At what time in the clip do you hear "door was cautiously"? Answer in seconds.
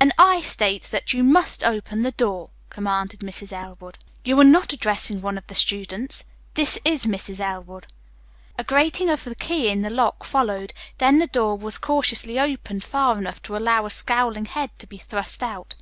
11.28-12.40